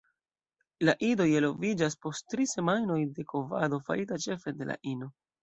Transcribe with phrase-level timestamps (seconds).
[0.87, 5.13] La idoj eloviĝas post tri semajnoj de kovado farita ĉefe de la ino.